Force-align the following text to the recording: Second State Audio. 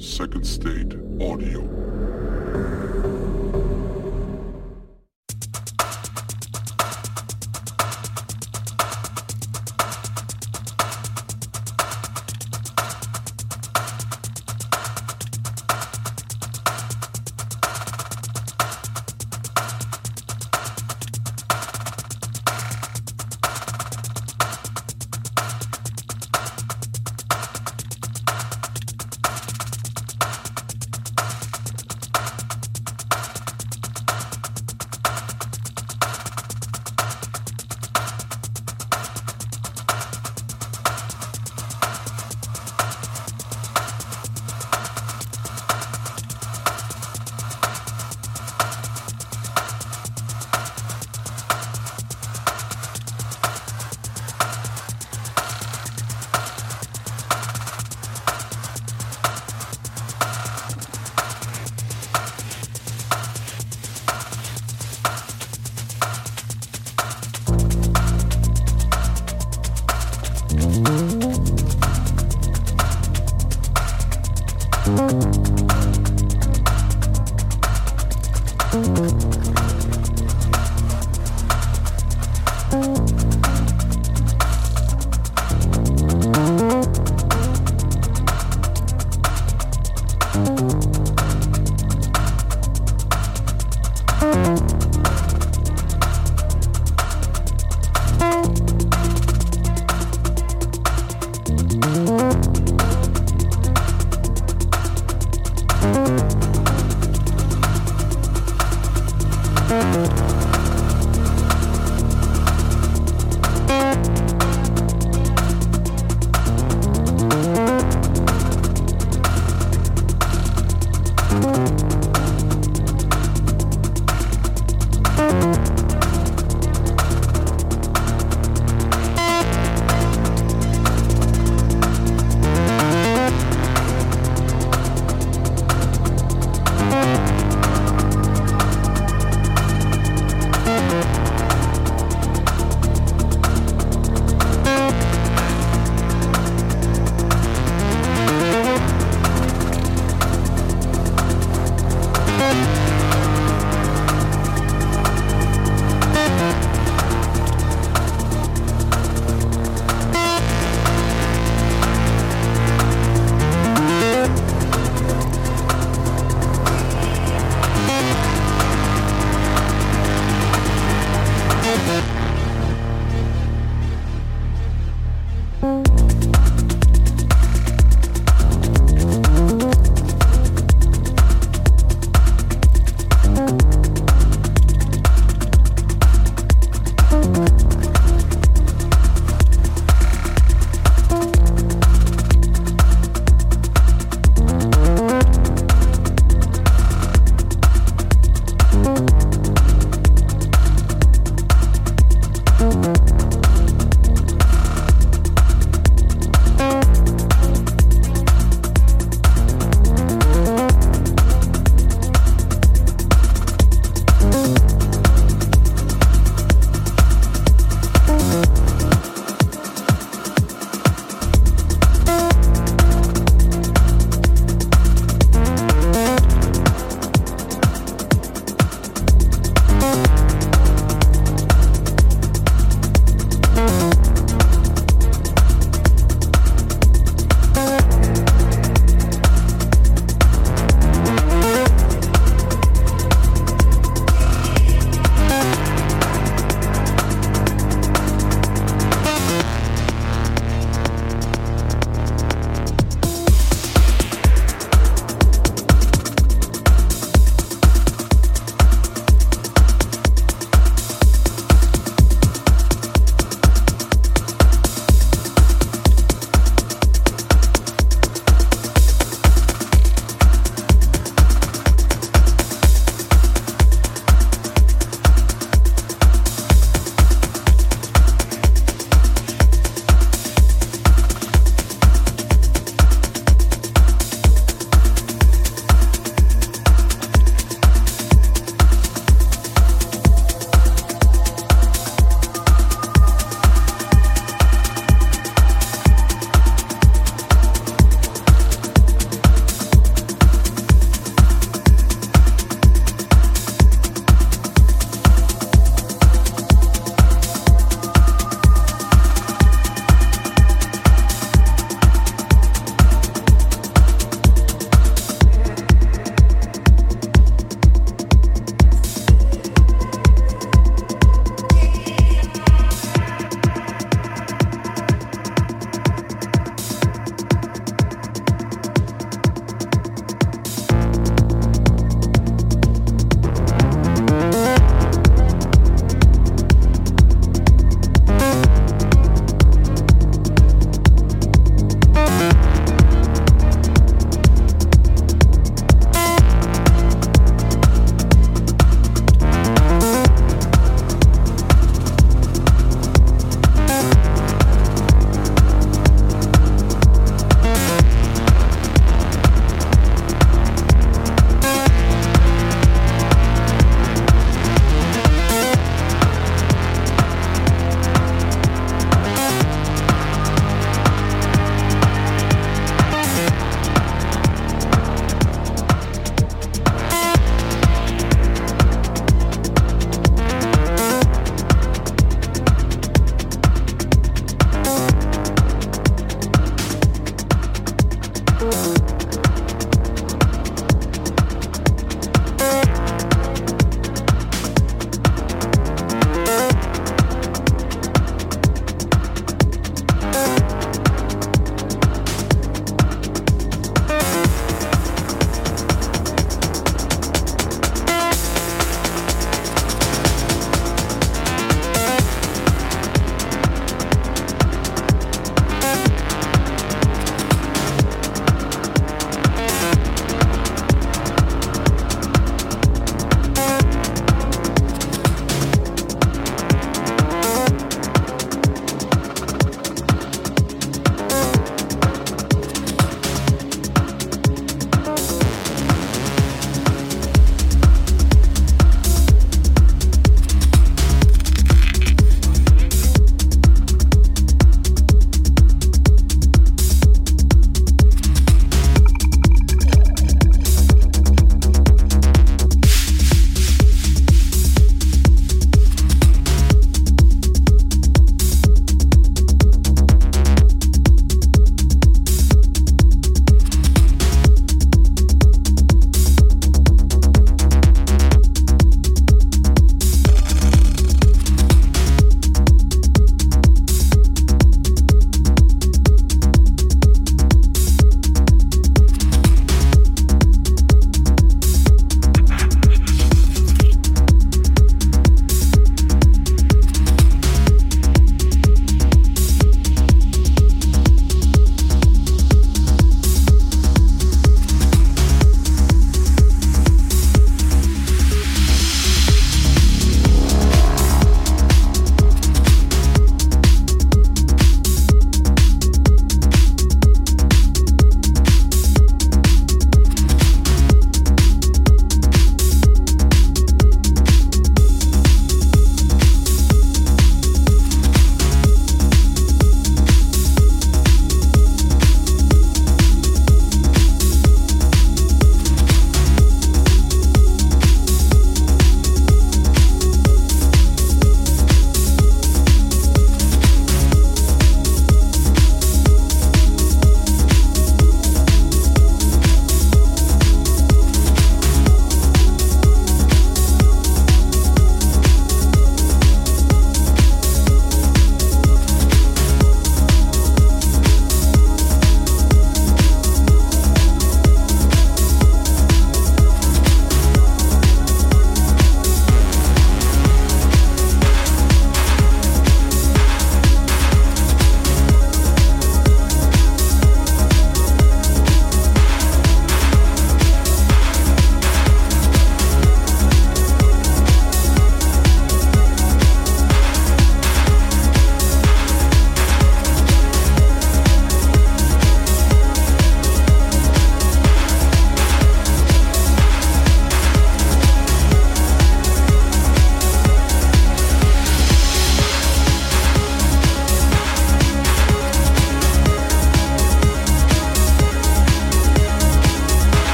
Second 0.00 0.46
State 0.46 0.94
Audio. 1.20 2.19